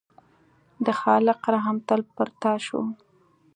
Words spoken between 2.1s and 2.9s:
پر تا شو.